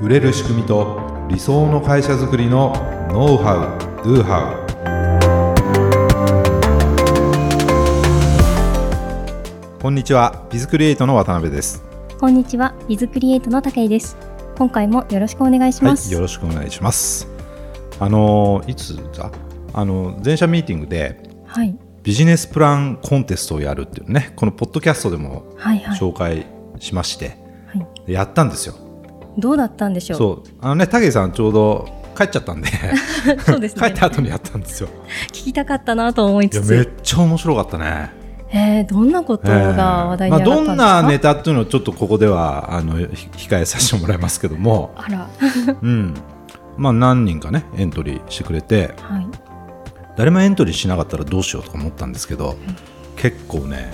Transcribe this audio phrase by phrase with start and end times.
[0.00, 0.98] 売れる仕組みと
[1.28, 2.72] 理想の会社づくりの
[3.12, 4.54] ノウハウ・ドゥハ
[9.76, 11.84] ウこんにちはビズクリエイトの渡辺です。
[12.18, 14.16] こんにちは、ビズクリエイトの武井です。
[14.56, 16.06] 今回もよろしくお願いします。
[16.08, 17.28] はい、よろしくお願いします。
[17.98, 19.30] あのいつだ？
[19.74, 25.98] あの全社ミーティングではい、ビジネスプランコンテストをやるっていうねこのポッドキャストでもはい、はい。
[25.98, 26.46] 紹介
[26.78, 27.36] しまして、
[27.66, 28.74] はい、やったんですよ
[29.38, 30.18] どうだったんでしょう？
[30.18, 30.42] そう。
[30.60, 32.68] あのね武井さんちょうど帰っちゃったんで。
[33.46, 33.82] そうですね。
[33.88, 34.88] 帰った後にやったんですよ。
[35.28, 36.90] 聞きたかったなと思いついやめっつ。
[37.02, 38.10] ちゃ面白かったね。
[38.52, 40.66] えー、どんなことが話題にまあ、上がったんですか？
[40.66, 45.28] どんなネタっていうのをちょっとここではあのひ控えさせてもらいますけども、あら、
[45.80, 46.14] うん。
[46.76, 48.94] まあ、何人かねエントリーしてくれて。
[49.02, 49.26] はい、
[50.16, 52.56] 誰もエントリーしなかったらどうしようとか思ったんですけど、
[53.16, 53.92] 結構ね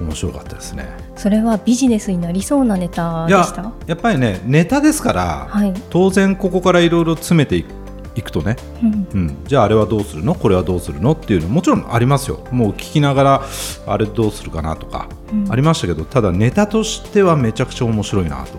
[0.00, 0.86] 面白かったですね。
[1.16, 3.72] それはビジネスになりそうなネタでした？
[3.86, 7.78] やっぱりねネタですから、はい、当然ここからいろいろ詰めていく
[8.14, 10.34] いくとね、うん、うん、じゃああれはどうするの？
[10.34, 11.12] これはどうするの？
[11.12, 12.44] っていうのもちろんありますよ。
[12.50, 13.42] もう聞きながら
[13.86, 15.52] あれどうするかなとか、うん。
[15.52, 18.58] ありましたけどただネタとしてはめちゃくちゃ面白いなと。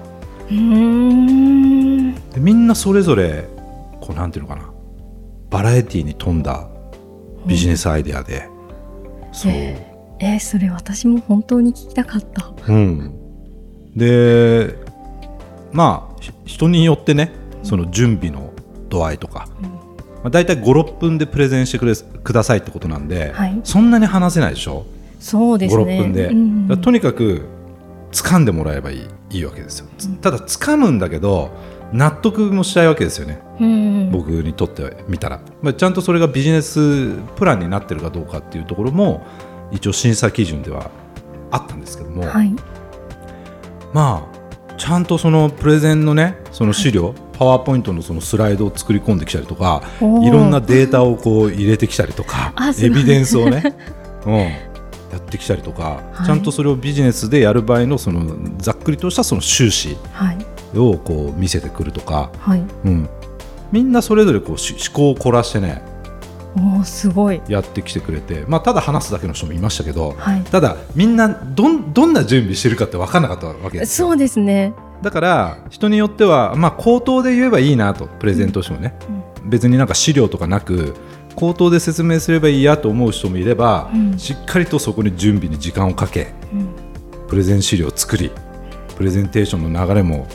[0.49, 3.49] うーん、でみんなそれぞれ
[3.99, 4.71] こうなんていうのかな。
[5.49, 6.69] バラエティーに富んだ
[7.45, 8.47] ビジネスアイデアで、
[9.33, 12.51] そう、えー、それ私も本当に聞きたかった。
[12.67, 13.13] うん、
[13.95, 14.75] で
[15.71, 17.31] まあひ人によってね
[17.63, 18.51] その準備の
[18.89, 19.69] 度合いとか、ま
[20.25, 23.61] あ、大体56分でプレゼンしてくれくださいってことなんで、はい。
[23.63, 24.85] そんなに話せないでしょ？
[25.19, 25.83] そうですね。
[25.83, 27.45] 56分で、うんだからとにかく
[28.11, 31.51] 掴んでもらえばいいいいわけですよ、つただ掴むんだけど
[31.93, 39.27] 納得もしたいわけですよね、うん、僕にとってみたら、まあ、ちゃんとそれがビジネスプランになってるかどうかっていうところも
[39.71, 40.89] 一応審査基準では
[41.51, 42.53] あったんですけども、はい、
[43.93, 53.75] まあちゃんとそのプレゼンのねその資料、パワーポイントのそのスライドを作り込んできたりとかいろんなデータをこう入れてきたりとかエビデンスをね、
[54.25, 56.25] うん、やってきたりとか、はい。
[56.25, 62.63] ちゃんとそれをビジネスでやる場合のそのざっくりとしたその収支はい、をこう見せてくるとか、はい。
[62.85, 63.09] うん、
[63.71, 65.81] みんなそれぞれこうし思考を凝らしてね
[66.57, 67.41] おお、すごい。
[67.47, 70.41] やってきてくれて、まあ、ただ話すだけの人もいましたけど、はい。
[70.43, 74.73] ただみんなどんどんな準備してるかって分からなかったわけですよそうですね。
[75.01, 78.93] だから人によっては、まあ、口頭で言えばいいなとプレゼントしてもね、
[79.45, 80.93] 別になんか資料とかなく
[81.35, 86.67] 口頭で説明すればいいやと思う人もいれば、うんしっかりとそこに準備に時間をかけうん
[87.27, 88.31] プレゼン資料を作り
[88.97, 90.27] プレゼンテーションの流れも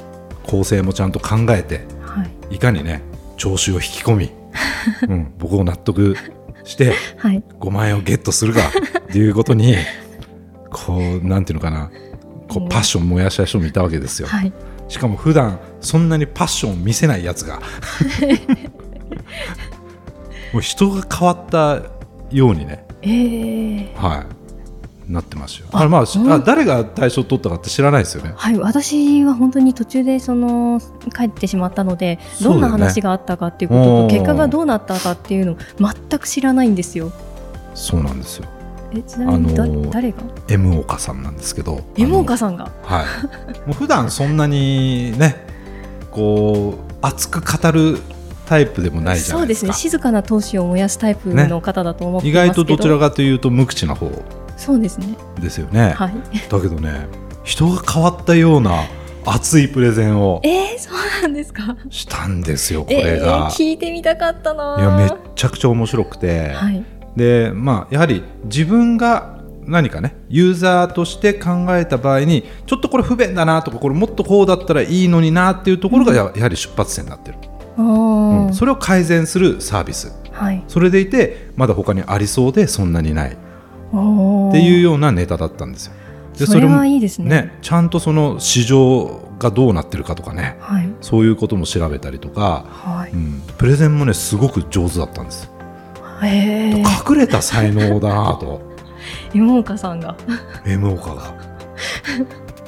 [0.45, 2.55] 構成もちゃんと考えてはい。
[2.55, 3.03] いかにね
[3.37, 4.31] 聴衆を引き込み、
[5.09, 6.17] うん、僕を納得
[6.65, 7.43] して はい。
[7.61, 9.77] 5万円をゲットするかっていうことに
[10.71, 11.91] こうなんていうのかな。
[12.49, 14.29] こうパッション燃やした人もいたわけですよ。
[14.29, 14.53] はい。
[14.89, 17.61] しかも普段そんなにパッションを見せないやつが。
[20.53, 21.83] もう人が変わった
[22.31, 24.27] ようにね、ええはい、
[25.09, 25.67] なってますよ。
[25.73, 28.33] あまあ、うんあ誰が大賞取ったかって知らないですよね。
[28.37, 30.81] はい、私は本当に途中でその
[31.15, 37.13] 帰ってしまったので、どんな話があったかっていうことと結果がどうなったかっていうのを全く知らないんですよ。
[37.75, 38.47] そうなんですよ。
[38.93, 41.81] えちなみにだ、あのー誰が？M 岡さんなんですけど。
[41.97, 42.71] M 岡さんが？
[42.83, 43.07] はい。
[43.67, 45.37] もう普段そんなにね、
[46.11, 47.99] こう熱く語る
[48.47, 49.49] タイプでもないじゃそないでか。
[49.49, 54.11] うですすね静かな闘志を燃やすタイプの方だと思って意ますけど、外とどちらかというと無口な方
[54.57, 55.17] そうですね。
[55.41, 55.91] ですよね。
[55.91, 56.13] はい。
[56.49, 57.07] だけどね、
[57.43, 58.85] 人が変わったような
[59.27, 61.77] 熱いプレゼンをえー、そうなんですか？
[61.91, 63.51] したんですよ、こえれが。
[63.51, 66.85] ー、聞いてみたかったないやめっちゃくちゃ面白くて、はい。
[67.17, 77.39] でまあ、やはり自分が何かねユーザーとして考えた場合にちょっとこれ不便だなとかこれもっとこうだったらいいのになっていうところがや,、やはり出発点になってる、
[77.79, 78.53] うん。
[78.53, 80.13] それを改善するサービス。
[80.33, 80.63] はい。
[80.67, 83.37] それでいてまだ他にありそうでそんなにない
[83.95, 85.93] っっていうようなネタだったんですよ。
[86.39, 87.29] でそれもはいいですね。
[87.29, 90.89] ねちゃんとその市場がどうなってるかとかねはい。
[91.01, 93.13] そういうことも調べたりとか、はい。
[93.13, 95.51] うん、プレゼンもねすごく上手だったんです
[96.23, 98.61] 隠れた才能だなと。
[99.35, 100.17] M 岡さんが。
[100.67, 101.35] M 岡が。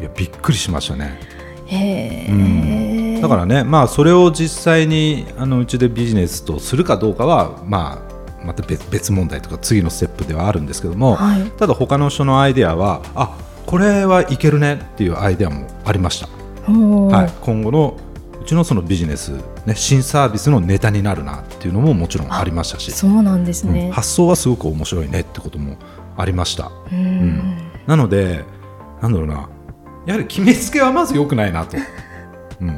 [0.01, 1.19] いやびっくりしましたね、
[2.29, 2.33] う
[3.19, 3.21] ん。
[3.21, 11.43] だからねまあそれを実際にあのうちでビジネスとするかどうかはまあまた別別問題とか次のステップではあるんですけども、はい。
[11.53, 13.37] ただ他の人のアイデアはあ
[13.67, 16.29] これはいけるねっていうアイデアもありました、
[16.73, 17.97] はい、今後の
[18.41, 19.33] うちのそのビジネス、
[19.67, 23.75] ね、新サービスのネタになるなっていうのももちろんありましたし、そうなんですうん。
[23.75, 23.91] ね。
[23.91, 25.77] 発想はすごく面白いねってことも
[26.17, 26.71] ありました。
[26.93, 26.99] うん。
[26.99, 27.59] ん。
[27.87, 28.45] なので
[29.03, 29.49] なんだろうな。
[30.07, 31.77] やはり決めつけはまず良くないなと、
[32.61, 32.69] うん、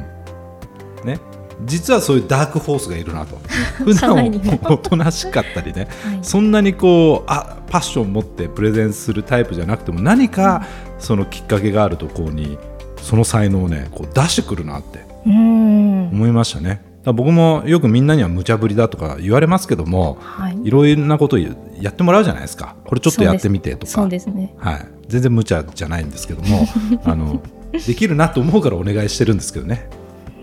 [1.05, 1.19] ね
[1.65, 3.37] 実はそういうダークホースがいるなと。
[3.83, 4.31] 普社段
[4.65, 5.87] おとなしかったりね。
[6.03, 6.19] はい。
[6.21, 10.63] そんなにこうあパッションを持ってプレゼンするタイプじゃなくても何か
[10.97, 12.57] そのきっかけがあるところに
[13.01, 16.09] その才能をねこう出してくるなってうん。
[16.09, 16.81] 思いましたね。
[17.05, 20.57] 僕もよくみんなには無茶ぶりだとか言われますけどもはい。
[20.63, 22.75] いろいろなことをやってもらうじゃないですか。
[22.85, 24.05] これちょっとやってみてとか。
[24.07, 24.53] ね。
[24.57, 26.67] はい、全然無茶じゃないんですけども
[27.03, 27.41] あの
[27.71, 29.89] できるなと思うからお願いしてるんですけどね、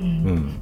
[0.01, 0.53] うん、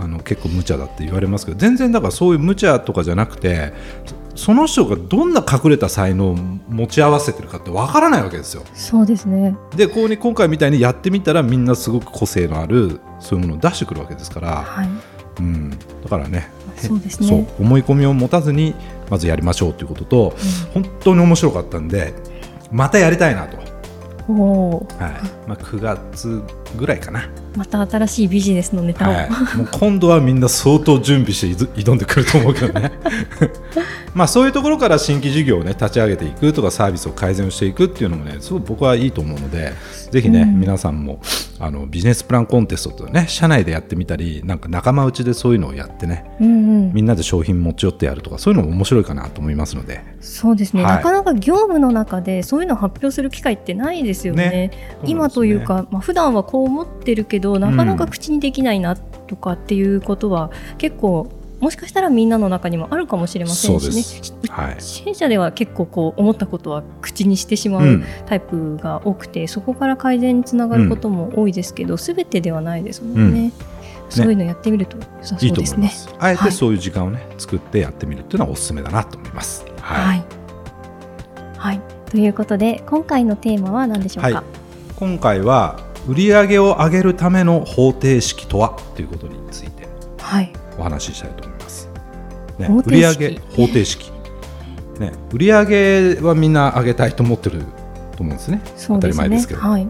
[0.00, 3.72] あの結構無茶だって言われますけど全然だからそういう無茶とかじゃなくて
[4.06, 8.64] そその人がどんな隠れた才能を持ち合わせてるかってわからないわけですよ。
[8.72, 9.54] そうですね。
[9.76, 14.88] でこうに今回みたいにやってみたらみんなすごく個性のあるそういうものを出してくるわけですから、はい。
[15.40, 15.76] うん、だ
[16.08, 17.28] からねそうですね。
[17.28, 17.46] そう。
[17.62, 18.74] 思い込みを持たずに
[19.10, 20.36] まずやりましょうということと、
[20.72, 22.14] 本当に面白かったんで
[22.72, 23.58] またやりたいなと。
[24.28, 25.12] おおはい。
[25.46, 26.42] まあ、9月
[26.76, 32.92] ぐらいかな、また新しいビジネスのネタを、はい、もう今度はみんな相当準備して挑挑んでくると思うけどね。
[34.14, 39.72] まあそういうところから新規事業を、ね、立ち上げていくとかサービスを改善していくっていうのもねすごく僕はいいと思うので
[40.10, 40.60] ぜひね、うん。
[40.60, 41.20] 皆さんも
[41.60, 46.50] あのビジネスプランコンテストとかね社内でやってみたりなんか仲間内でそういうのをやってねうんう
[46.88, 46.92] ん。
[46.92, 50.02] みんなで商品持ち寄ってやるとかそういうのも面白いかなと思いますので。
[50.20, 50.96] そうですね、はい。
[50.96, 54.50] なかなか業務の中でそういうのを発表する機会ってないですよね。
[54.50, 55.00] ね。
[55.04, 61.30] 今というか、まあ普段はこう思ってるけどなかなか口にできないなとかっていうことは、結構
[61.60, 62.30] もしかしたらみん。
[62.30, 64.48] なの中にもあるかもしれませんしね。
[64.48, 68.04] はい、支援者では結構こう思ったことは口にしてしまう、うん。
[68.26, 71.74] タイプが多くて、そこから改善につながることも多いです。
[71.74, 72.82] けど、すべてではない。
[72.82, 73.52] ですもんね。
[74.08, 75.92] そういうのやってみると良さそうですね。
[76.18, 79.64] あえはいてそういう時間をね、作ってやってみるっていうのはおすすめだなと思います。
[79.80, 80.24] はい、
[81.56, 81.80] はい、
[82.10, 84.30] ということで今回のテーマは何でしょうか？
[84.30, 84.44] はい。
[84.96, 88.76] 今回は売上を上げるための方程式とは？
[88.94, 89.86] ということについて
[90.18, 91.88] はい、お話ししたいと思います。
[92.58, 94.10] ね、売上方程式、
[94.98, 97.60] ね、売上はみんな上げたいと思ってる
[98.16, 98.62] と思うんですね。
[98.86, 99.60] 当たり前ですけど。
[99.60, 99.86] はい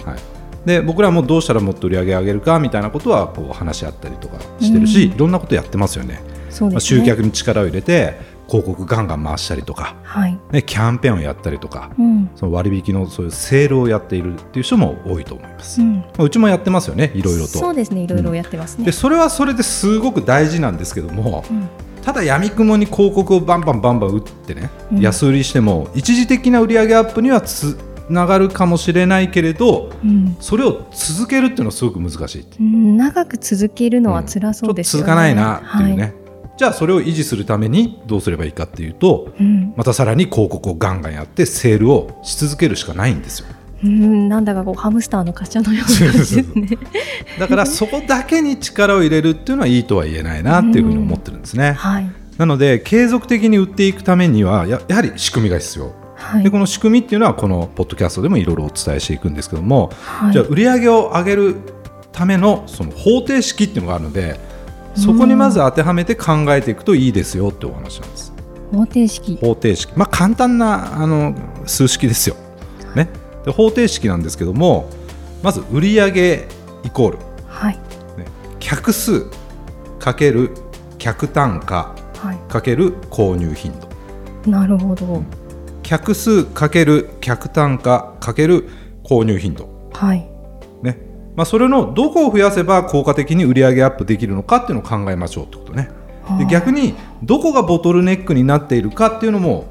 [0.60, 6.20] で僕らもどうしたらもっと売上上げるかみたいなことはこう話し合ったりとかしてるし、うんいろんなことやってますよね。
[6.22, 7.00] まあそうですね。
[7.00, 8.18] 集客に力を入れて
[8.50, 15.80] 広告ガンガン回したりとか、はい、ね、キャンペーンをやったりとか、うん、その割引のそういうセールをやっているっていう人も多いと思います。
[15.80, 17.58] うん、まあうちもやってますよね、いろいろと。
[17.58, 18.84] そうですね、いろいろやってますね。
[18.84, 21.68] でそれはそれですごく大事なんですけども、うん。
[22.02, 25.00] ただ闇雲に広告をバンバンバンバン打ってね、うん。
[25.00, 30.36] 安売りしても一時的な売上アップにはつながるかもしれないけれどうん。
[30.40, 35.06] それを続けるっていうのはすごく難しいうん、長く続けるのは辛そうですよね。
[35.06, 36.19] ちょっと続かないなっていうね、はい
[36.60, 39.72] じゃあそれを維持するためにどうすればいいかっていうとうん。
[39.78, 43.46] またさらに広告をガンガンやってセールをし続けるしかないんですよ。
[43.82, 46.68] うん、なんだかこうハムスターの滑車のような感じですね。
[47.38, 55.94] だからそこだけに力を入れるっていうのはいいとは言えないなっていうふうに思ってるんですね、はい、なので継続的に売っていくためにはややはり仕組みが必要。
[56.14, 61.56] はい、でこの仕組みっていうのはこのポッドキャストでもいろいろお伝えしていくんですけども、はい、じゃあ売り上げを上げる
[62.12, 64.49] ためのその方程式っていうのがあるので
[65.00, 68.32] そこにまず当てはめて考えていくといいですよってお話なんです。
[68.70, 69.36] 方程式。
[69.36, 69.92] 方程式。
[69.96, 71.34] まあ簡単なあの
[71.66, 72.36] 数式ですよ、
[72.94, 73.08] ね、
[73.44, 74.88] で方程式なんですけども
[75.42, 76.46] まず売上
[76.84, 77.18] イコール、
[77.48, 77.74] はい、
[78.16, 78.26] ね、
[78.58, 79.26] 客数
[79.98, 80.50] かける
[80.98, 83.88] 客単価はかける購入頻度。
[84.46, 85.22] い、なるほど。
[85.82, 88.68] 客数かける客単価かける
[89.02, 90.30] 購入頻度、はい、ね
[91.36, 95.90] まあ、それのどこを増やせば効果的に売り上げアップできるのかっていうのを考えましょうってことね。
[96.38, 99.66] で逆にどこがボトルネックになっているかっていうのも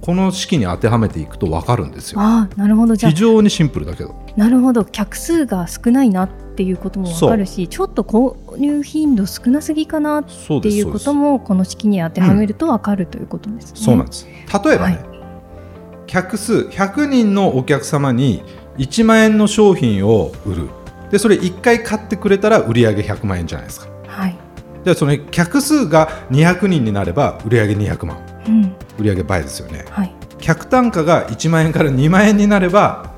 [0.00, 2.20] この式に当てはめていくと分かるんですよ。
[2.20, 2.96] ああ、なるほど。
[2.96, 4.10] じゃ非常にシンプルだけど。
[4.10, 4.84] あ、なるほど。
[4.84, 13.80] 客数が少ないなっていうこともわかるし、ちょっと購入頻度少なすぎかなっていうこともこの式に当てはめるとわかるということですね。
[13.80, 14.26] そうなんです。
[14.26, 15.04] 例えばね、はい。
[16.08, 18.42] 客数100人のお客様に
[18.78, 20.68] 1万円の商品を売る
[21.12, 23.86] でそれ1回買ってくれたら売り上げ100万円じゃないですか。
[24.08, 24.36] はい、
[24.82, 28.16] じゃあその客数が200人になれば売り上げ200万。
[28.48, 29.84] うん、売り上げ倍ですよね。
[29.90, 33.12] はい、客単価が1万円から2万円になれば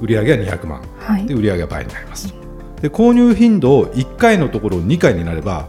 [0.00, 0.82] 売り上げは200万。
[0.98, 1.26] はい。
[1.26, 2.40] で、売り上げは倍になります。
[2.80, 5.68] で購入頻度を1回のところを2回になれば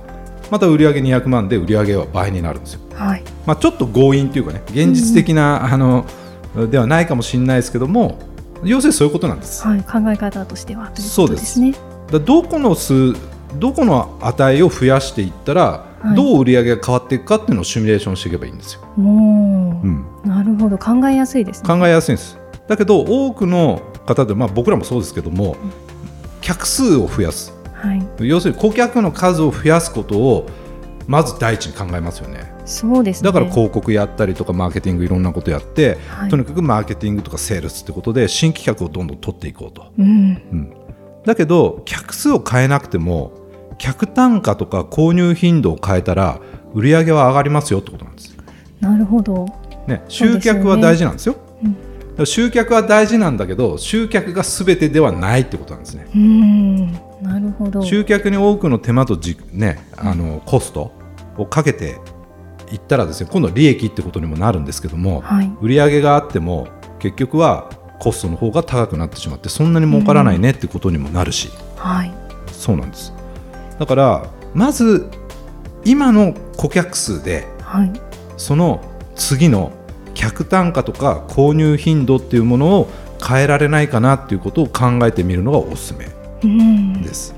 [0.50, 6.06] また売り上げ200万で売り上げは倍になるんですよ、はい、まあ、ちょっと強引というかね現実的な、あの
[6.70, 8.20] ではないかもしれないですけども
[8.64, 11.54] 要するにそういうことなんです、はい、考え方としてはというそうでことです。
[11.54, 11.74] すね。
[12.12, 13.16] だどこの数
[13.60, 16.16] どこの値を増やしていったら、はい。
[16.16, 21.68] どう売り上げが変わっていくかっていうのをシミュレーションしていけばいいんですよ、もう、うん、なるほど、考えやすいですね。
[21.68, 22.38] 考えやすいんです。
[22.68, 25.58] だけど多くの方で、まあ、僕らもそうですけども、
[26.42, 27.54] 客数を増やす。
[27.74, 30.48] はい、要するに顧客の数を増やすことを
[31.08, 36.30] まず第一に考えますよねそうです、ね、だから広告やったりとかマーケティングいろんなことやって、はい。
[36.30, 40.06] とにかくマーケティングとかセールスってことで新規客をどんどん取っていこうと、うん。
[40.06, 40.10] う
[40.56, 40.74] ん、
[41.26, 43.32] だけど客数を変えなくても
[43.78, 46.40] 客単価とか購入頻度を変えたら
[46.74, 48.38] 売り上げは上がりますよってことなんです、
[48.80, 49.48] なるほど、
[49.88, 51.36] ね、集客は大事なんですよ。
[51.64, 51.68] う
[52.22, 52.26] ん。
[52.26, 56.08] 集客は大事なんだけど集客が全てではないってことなんですね。
[56.14, 56.92] うん。
[57.22, 57.84] なるほど。
[57.84, 60.92] 集客に多くの手間とじ、ね、あのコスト
[61.38, 61.98] をかけて
[62.72, 65.52] いったらですね今度は利益ってことにもなるんですけども、はい。
[65.62, 66.68] 売り上げがあっても
[67.00, 72.12] 結局はコストの方が高くなってしまってそんなに儲からないねってことにもなるし、はい。
[72.52, 73.14] そうなんです。
[73.78, 75.10] だからまず
[75.86, 77.92] 今の顧客数ではい。
[78.38, 78.82] その
[79.16, 79.72] 次の
[80.14, 82.90] 客単価とか購入頻度っていうものを
[83.26, 86.08] 変えられないかなっていうことを考えてみるのがおすすめ
[86.44, 87.02] うん。
[87.02, 87.36] です。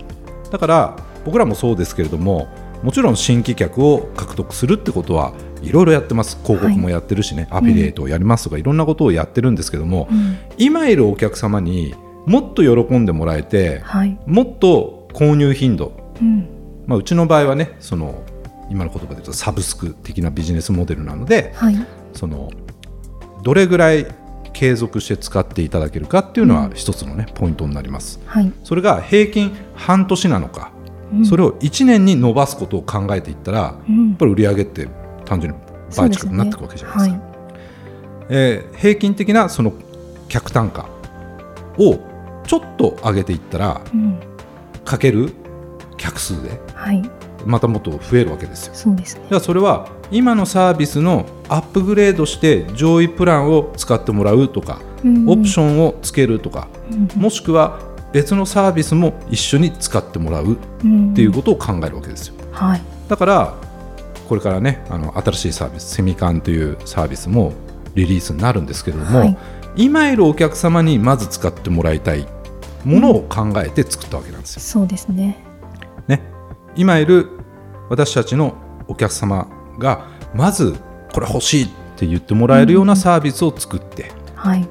[0.51, 2.47] だから僕らもそうですけれども
[2.83, 6.37] もちろん新規客を獲得するってことはいろいろやってます。
[6.43, 10.37] 広告もやってるしね、アフィリエイトをやりますとか、いろんなことをやってるんですけども、うん。
[10.57, 14.19] 今いるお客様にもっと喜んでもらえてはい。
[14.25, 16.47] もっと購入頻度、うん。
[16.85, 18.23] まあ、うちの場合はねその
[18.69, 21.75] 今の言葉で言うとサブスク的なビジネスモデルなのではい。
[22.13, 22.51] その
[23.43, 24.07] どれぐらい
[24.51, 28.19] 継続して使っていただけるかっていうのは一つのね、ポイントになります。
[28.25, 28.51] はい。
[28.63, 30.72] それが平均半年なのか、うん
[31.25, 34.13] それを1年に伸ばすことを考えていったらやうん。
[34.13, 34.87] っぱり売り上げって
[35.25, 35.59] 単純に
[35.95, 37.11] 倍近くなっていくわけじゃないですか。
[37.15, 37.33] はい
[38.29, 39.73] えー平均的なその
[40.29, 40.87] 客単価
[41.77, 41.99] を
[42.45, 44.19] ちょっと上げていったらうん。
[44.85, 45.31] かける
[45.97, 47.01] 客数ではい。
[47.45, 48.73] またもっと増えるわけですよ。
[48.73, 49.23] そうですね。
[49.23, 54.79] だからそれは今のサービスのアップグレードして上位プランを使ってもらうとか、
[55.27, 57.79] オプションをつけるとか、ョもしくは
[58.13, 60.57] 別のサービスも一緒に使ってもらうっ
[61.13, 62.35] ていうことを考えるわけですよ。
[62.51, 62.81] はい。
[63.09, 63.53] だから
[64.29, 67.53] これからねあの新しいサービスセミカンというサービスも
[67.95, 69.37] リリースになるんですけれども、はい。
[69.75, 72.27] 今いるお客様にまず使ってもらいたい
[72.85, 74.61] ものを考えて作ったわけなんですよ。
[74.61, 75.43] そうですね。
[76.07, 76.21] ね、
[76.75, 77.29] 今いる
[77.89, 78.55] 私たちの
[78.87, 79.47] お客様
[79.79, 80.05] が
[80.35, 80.75] まず
[81.13, 84.67] これ欲しいって言ってもらえるようなサービスを作って、はい。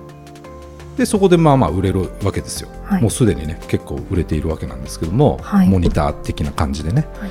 [0.96, 3.02] でそこでまあまあ売れるわけですよ、はい。
[3.02, 5.68] もうすでにね結構売れているわけなんですけども、はい。
[5.68, 7.30] モニター的な感じでね、はい。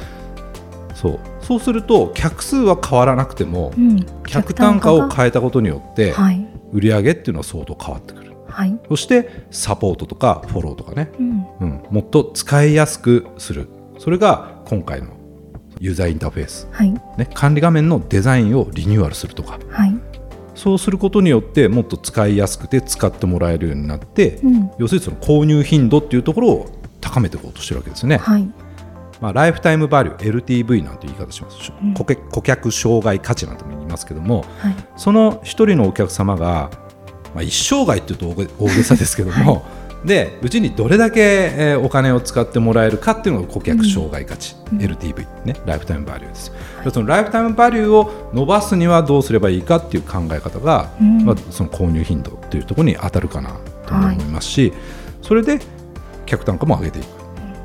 [0.95, 1.19] そう。
[1.41, 4.05] そうすると客数は変わらなくても、うん。
[4.25, 6.47] 客単価を客変えたことによってはい。
[6.71, 8.31] 売り上げっていうのは相当変わってくる。
[8.47, 8.79] はい。
[8.87, 11.47] そしてサポートとかフォローとかね、うん。
[11.59, 13.67] うん、もっと使いやすくする。
[13.99, 15.09] それが今回の
[15.79, 16.91] ユーザーインターフェース、はい。
[16.91, 19.59] ね、管理画面のデザインをリニューアルするとか。
[19.69, 20.10] はい
[20.55, 24.71] そうすることによってもっと使いやすくて使ってもらえるようになって、うん。
[24.77, 28.47] 要するにその購入頻度っていうところを高めていこうとしてるわけですね、はい。
[29.21, 31.85] まあ、ライフタイムバリュー LTV なんて言い方します、う。
[31.85, 31.93] ん。
[31.93, 34.75] 顧客顧客障害価値なんても言いますけどもはい。
[34.97, 36.69] その一人のお客様が、
[37.33, 39.65] まあ、一生涯っていうと大げ大げさですけども、
[40.05, 44.77] でうちにどれだけ、えーお金を使ってもらえるかっていうのが顧客障害価値、うん。
[44.79, 46.51] LTV、ね、ライフタイムバリューです、
[46.83, 51.23] でそのライフタイムバリューを伸ばすにはどうすればいいかっていう考え方が、うん。
[51.25, 54.73] まあ、その購入頻度っていうところに当たるかなと思いますし、
[55.21, 55.59] それで
[56.25, 57.07] 客単価も上げていくっ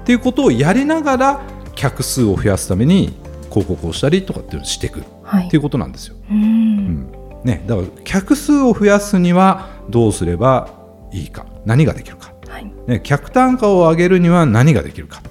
[0.05, 1.41] ていうことをやりながら
[1.75, 3.17] 客数を増やすために
[3.51, 5.49] 広告をしたりとかっていうのをしていくっはい。
[5.49, 6.17] ていうことなんですよ。
[6.31, 7.13] ううんん。
[7.45, 10.69] ね、だから客数を増やすにはどうすれば
[11.13, 12.71] いいか何ができるか、はい。
[12.87, 15.23] ね、客単価を上げるには何ができるか。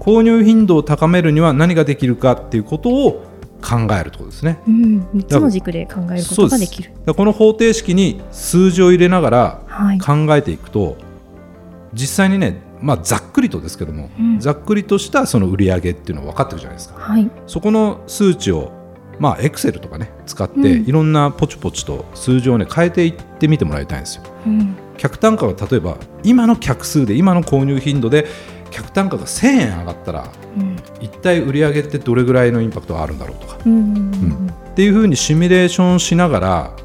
[0.00, 3.26] 購入頻度を高めるには何ができるかっていうことを
[3.62, 4.58] 考えるってことですね。
[4.66, 6.92] うん三つの軸で考えることができる。
[7.14, 9.98] この方程式に数字を入れながらはい。
[10.00, 10.96] 考えていくと、
[11.92, 14.40] 実際にね、まあ、ざっくりとですけども、うん。
[14.40, 16.98] ざっくりとしたその売り上げっていうのは分かってるじゃないですか。
[16.98, 17.30] はい。
[17.46, 18.72] そこの数値を
[19.20, 20.88] まあエクセルとかね使って、うん。
[20.88, 24.24] いろんなポチポチと数字をね変えていってみてもらいたいんですよ。
[24.46, 24.74] うん。
[24.96, 28.26] 客単価が例えば今の客数で今の購入頻度で
[28.70, 30.76] 客単価が1000円上がったらうん。
[31.00, 33.56] 一体売り上げってどれぐらいのインパクトがあるんだろうとか。
[33.56, 36.76] っていうふうにシミュレーションしながら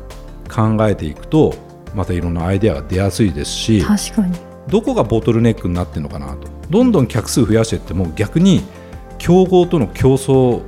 [0.54, 1.56] 考えていくと
[1.94, 4.38] またいろんなアイデアが出やすいですし確かに。
[4.68, 6.50] どこがボトルネックになってるのかなと。
[6.70, 8.64] どんどん客数増やしていっても逆に
[9.18, 10.62] 競合との競争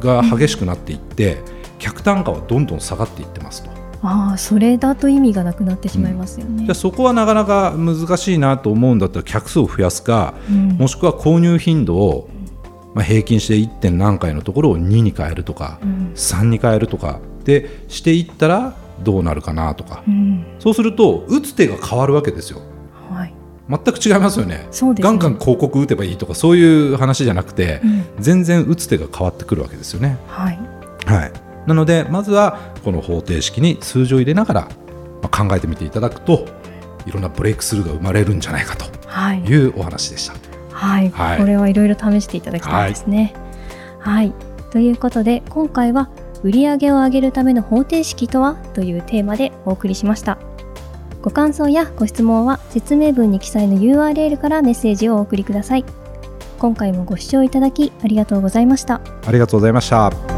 [0.00, 1.38] が激しくなっていって、
[1.78, 3.78] 客単価はどんどん下がっていってますと。
[4.00, 6.64] ああそれだと意味がなくなってしまいますよね。
[6.64, 10.68] じゃあそこはなかなか難しいなと思うんだったら客数を増やすかうん。
[10.76, 12.28] もしくは購入頻度を、
[12.94, 13.68] まあ、平均して 1.
[13.80, 16.12] 点何回のところを2に変えるとかうん。
[16.14, 20.04] 3に変えるとかでしていったらどうなるかなとか。
[20.06, 20.44] うん。
[20.60, 22.60] そうすると打つ手が変わるわけですよ。
[23.70, 24.66] はい全く違いますよね。
[24.70, 25.10] そうですね。
[25.10, 28.04] ガンガン広告打てばいいとかそういう話じゃなくて、うん。
[28.18, 30.16] 全然打つ手が変わってくるわけですよね。
[30.26, 30.58] はい。
[31.04, 31.32] はい、
[31.66, 34.60] なのでまずはこの方程式に数字を入れながら、
[35.22, 36.46] まあ、考えてみていただくと
[37.06, 39.40] いろんなブレイクスルーが生まれるんじゃないかとはい。
[39.40, 40.34] いうお話でした。
[40.72, 41.38] はい、はい。
[41.38, 43.34] これはいろいろ試していただきたいですね。
[43.98, 44.32] はい、
[44.70, 46.08] ということで今回は
[46.42, 48.54] 売上を上げるための方程式とは？
[48.72, 50.38] というテーマでお送りしました。
[51.28, 55.84] ご感想やご質問は説明文に記載の URL からメッセージをお送りください。
[56.58, 59.02] 今回もご視聴いただきありがとうございました。
[59.26, 60.37] ありがとうございました。